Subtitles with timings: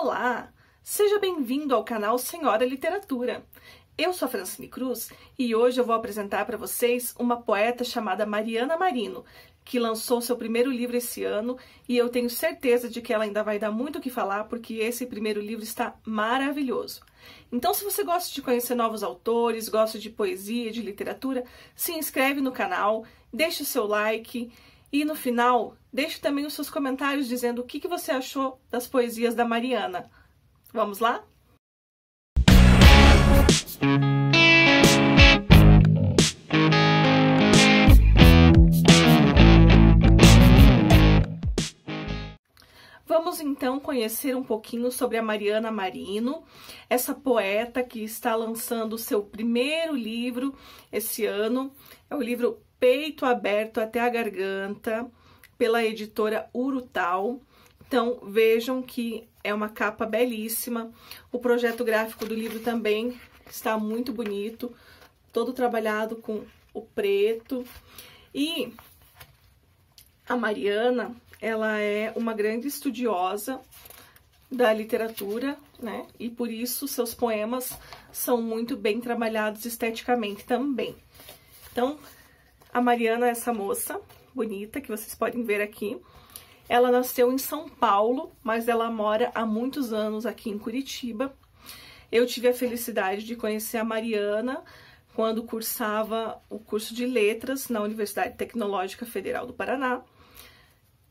[0.00, 0.52] Olá!
[0.80, 3.44] Seja bem-vindo ao canal Senhora Literatura.
[3.98, 8.24] Eu sou a Francine Cruz e hoje eu vou apresentar para vocês uma poeta chamada
[8.24, 9.24] Mariana Marino,
[9.64, 11.58] que lançou seu primeiro livro esse ano
[11.88, 14.74] e eu tenho certeza de que ela ainda vai dar muito o que falar porque
[14.74, 17.00] esse primeiro livro está maravilhoso.
[17.50, 21.42] Então, se você gosta de conhecer novos autores, gosta de poesia, de literatura,
[21.74, 24.48] se inscreve no canal, deixe o seu like
[24.92, 28.86] e no final deixe também os seus comentários dizendo o que, que você achou das
[28.86, 30.10] poesias da Mariana.
[30.72, 31.24] Vamos lá?
[43.06, 46.44] Vamos então conhecer um pouquinho sobre a Mariana Marino,
[46.90, 50.54] essa poeta que está lançando seu primeiro livro
[50.92, 51.72] esse ano.
[52.10, 55.10] É o livro Peito Aberto até a Garganta,
[55.58, 57.42] pela editora Urutau.
[57.86, 60.90] Então vejam que é uma capa belíssima.
[61.32, 64.74] O projeto gráfico do livro também está muito bonito,
[65.32, 67.66] todo trabalhado com o preto.
[68.34, 68.72] E
[70.28, 73.60] a Mariana, ela é uma grande estudiosa
[74.50, 76.06] da literatura, né?
[76.18, 77.76] E por isso seus poemas
[78.12, 80.94] são muito bem trabalhados esteticamente também.
[81.72, 81.98] Então,
[82.72, 84.00] a Mariana é essa moça
[84.34, 86.00] bonita que vocês podem ver aqui.
[86.68, 91.34] Ela nasceu em São Paulo, mas ela mora há muitos anos aqui em Curitiba.
[92.10, 94.62] Eu tive a felicidade de conhecer a Mariana
[95.14, 100.02] quando cursava o curso de letras na Universidade Tecnológica Federal do Paraná.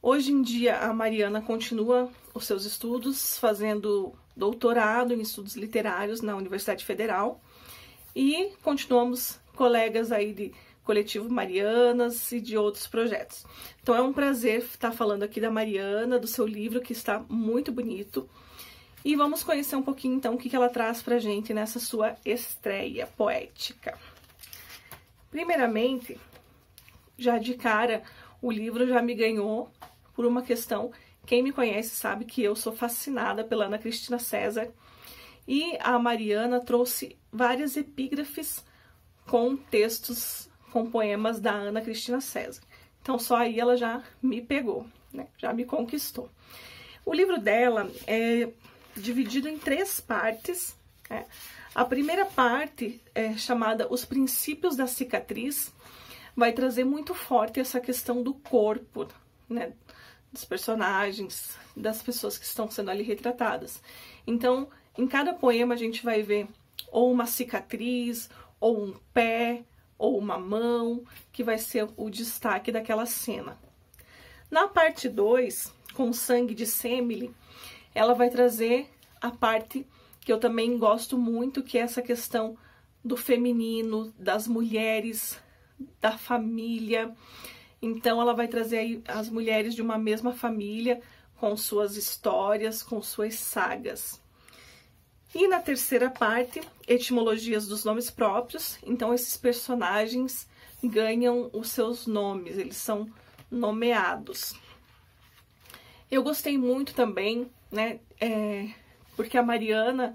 [0.00, 6.34] Hoje em dia, a Mariana continua os seus estudos, fazendo doutorado em estudos literários na
[6.34, 7.40] Universidade Federal
[8.14, 10.52] e continuamos colegas aí de
[10.84, 13.44] coletivo Marianas e de outros projetos.
[13.82, 17.70] Então é um prazer estar falando aqui da Mariana, do seu livro que está muito
[17.70, 18.28] bonito.
[19.04, 23.06] E vamos conhecer um pouquinho então o que ela traz pra gente nessa sua estreia
[23.06, 23.98] poética.
[25.30, 26.18] Primeiramente,
[27.18, 28.02] já de cara,
[28.40, 29.70] o livro já me ganhou
[30.14, 30.92] por uma questão.
[31.26, 34.70] Quem me conhece sabe que eu sou fascinada pela Ana Cristina César
[35.46, 38.64] e a Mariana trouxe várias epígrafes
[39.26, 42.62] com textos, com poemas da Ana Cristina César.
[43.02, 45.26] Então só aí ela já me pegou, né?
[45.36, 46.30] já me conquistou.
[47.04, 48.48] O livro dela é
[48.96, 50.74] dividido em três partes.
[51.10, 51.26] Né?
[51.74, 55.72] A primeira parte é chamada Os Princípios da Cicatriz,
[56.34, 59.06] vai trazer muito forte essa questão do corpo,
[59.48, 59.72] né?
[60.32, 63.82] dos personagens, das pessoas que estão sendo ali retratadas.
[64.26, 66.48] Então, em cada poema a gente vai ver
[66.90, 69.62] ou uma cicatriz, ou um pé,
[70.02, 73.58] ou uma mão, que vai ser o destaque daquela cena.
[74.50, 77.34] Na parte 2, com sangue de Semele,
[77.94, 79.86] ela vai trazer a parte
[80.20, 82.56] que eu também gosto muito, que é essa questão
[83.04, 85.40] do feminino, das mulheres,
[86.00, 87.14] da família,
[87.82, 91.00] então, ela vai trazer as mulheres de uma mesma família,
[91.34, 94.21] com suas histórias, com suas sagas.
[95.34, 98.78] E na terceira parte, etimologias dos nomes próprios.
[98.84, 100.48] Então, esses personagens
[100.82, 103.08] ganham os seus nomes, eles são
[103.50, 104.54] nomeados.
[106.10, 108.68] Eu gostei muito também, né, é,
[109.16, 110.14] porque a Mariana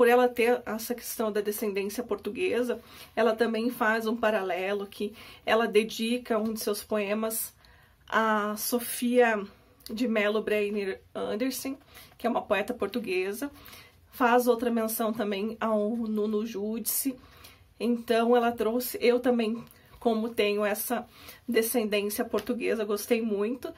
[0.00, 2.80] por ela ter essa questão da descendência portuguesa,
[3.14, 5.12] ela também faz um paralelo que
[5.44, 7.54] ela dedica um de seus poemas
[8.08, 9.46] a Sofia
[9.90, 11.76] de Mello Breiner Anderson,
[12.16, 13.50] que é uma poeta portuguesa.
[14.10, 17.16] Faz outra menção também ao Nuno Judice.
[17.78, 19.64] Então ela trouxe, eu também,
[19.98, 21.06] como tenho essa
[21.48, 23.72] descendência portuguesa, gostei muito,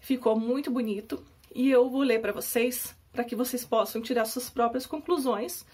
[0.00, 1.22] ficou muito bonito.
[1.54, 5.66] E eu vou ler para vocês para que vocês possam tirar suas próprias conclusões,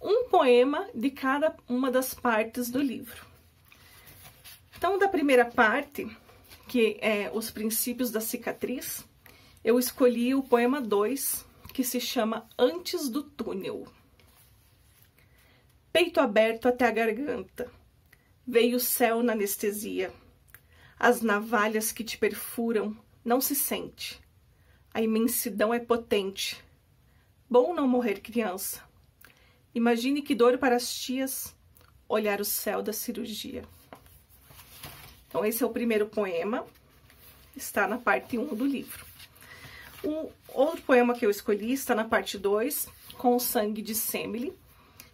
[0.00, 3.24] um poema de cada uma das partes do livro.
[4.76, 6.10] Então, da primeira parte,
[6.66, 9.06] que é Os Princípios da Cicatriz,
[9.62, 13.86] eu escolhi o poema 2, que se chama Antes do Túnel.
[15.92, 17.70] Peito aberto até a garganta,
[18.46, 20.12] veio o céu na anestesia.
[20.98, 24.20] As navalhas que te perfuram não se sente.
[24.94, 26.62] A imensidão é potente,
[27.52, 28.80] Bom não morrer criança.
[29.74, 31.54] Imagine que dor para as tias
[32.08, 33.62] olhar o céu da cirurgia.
[35.28, 36.64] Então, esse é o primeiro poema,
[37.54, 39.04] está na parte 1 do livro.
[40.04, 44.52] O outro poema que eu escolhi está na parte 2, Com o Sangue de Semele,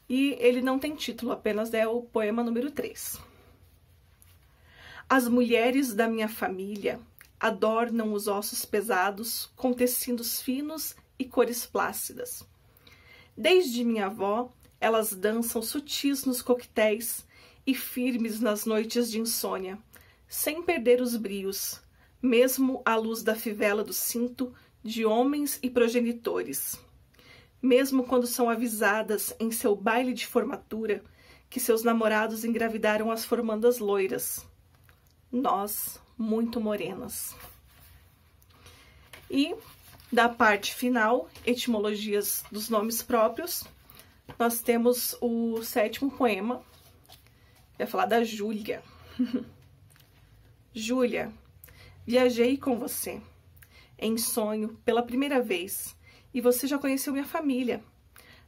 [0.08, 3.20] e ele não tem título, apenas é o poema número 3.
[5.06, 7.00] As mulheres da minha família
[7.38, 12.46] adornam os ossos pesados com tecidos finos e cores plácidas.
[13.36, 14.50] Desde minha avó,
[14.80, 17.26] elas dançam sutis nos coquetéis
[17.66, 19.78] e firmes nas noites de insônia,
[20.26, 21.80] sem perder os brios,
[22.20, 26.78] mesmo à luz da fivela do cinto de homens e progenitores.
[27.60, 31.02] Mesmo quando são avisadas em seu baile de formatura
[31.50, 34.46] que seus namorados engravidaram as formandas loiras.
[35.32, 37.34] Nós, muito morenas.
[39.30, 39.54] E
[40.12, 43.64] da parte final, etimologias dos nomes próprios,
[44.38, 46.62] nós temos o sétimo poema,
[47.76, 48.82] vai falar da Júlia.
[50.72, 51.32] Júlia,
[52.06, 53.20] viajei com você
[53.98, 55.96] em sonho pela primeira vez
[56.32, 57.82] e você já conheceu minha família.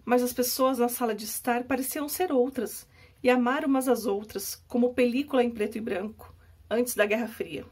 [0.05, 2.87] Mas as pessoas na sala de estar pareciam ser outras
[3.23, 6.35] e amar umas às outras, como película em preto e branco,
[6.70, 7.67] antes da Guerra Fria.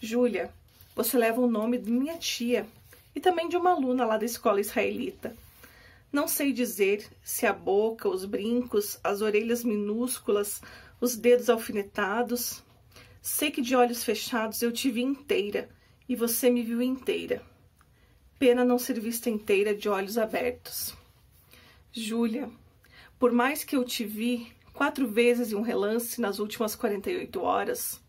[0.00, 0.52] Júlia,
[0.94, 2.66] você leva o nome de minha tia
[3.14, 5.34] e também de uma aluna lá da escola israelita.
[6.12, 10.60] Não sei dizer se a boca, os brincos, as orelhas minúsculas,
[11.00, 12.62] os dedos alfinetados.
[13.20, 15.68] Sei que de olhos fechados eu te vi inteira
[16.08, 17.42] e você me viu inteira.
[18.38, 20.96] Pena não ser vista inteira de olhos abertos.
[21.92, 22.48] Júlia,
[23.18, 28.00] por mais que eu te vi quatro vezes em um relance nas últimas 48 horas,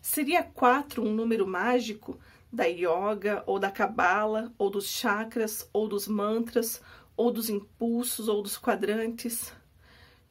[0.00, 2.18] seria quatro um número mágico
[2.50, 6.80] da yoga ou da cabala ou dos chakras ou dos mantras
[7.16, 9.52] ou dos impulsos ou dos quadrantes?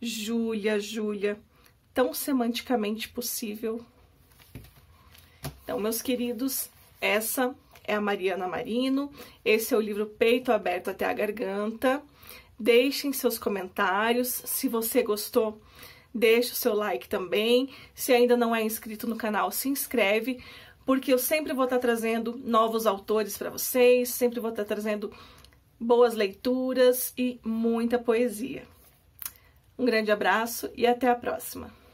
[0.02, 1.40] Júlia, Júlia,
[1.94, 3.86] tão semanticamente possível.
[5.64, 6.70] Então, meus queridos,
[7.00, 9.12] essa é a Mariana Marino.
[9.44, 12.02] Esse é o livro Peito Aberto até a Garganta.
[12.60, 14.28] Deixem seus comentários.
[14.28, 15.62] Se você gostou,
[16.14, 17.70] deixe o seu like também.
[17.96, 20.44] Se ainda não é inscrito no canal, se inscreve,
[20.86, 25.12] porque eu sempre vou estar trazendo novos autores para vocês, sempre vou estar trazendo
[25.80, 28.64] boas leituras e muita poesia.
[29.78, 31.87] Um grande abraço e até a próxima!